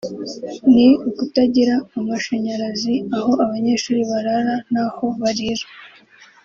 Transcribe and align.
ni 0.73 0.87
ukutagira 1.09 1.75
amashanyarazi 1.97 2.93
aho 3.17 3.31
abanyeshuri 3.43 4.01
barara 4.09 4.53
n’aho 4.73 5.05
barira 5.21 5.65